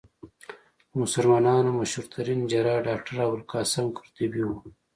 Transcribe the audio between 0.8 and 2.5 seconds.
د مسلمانانو مشهورترين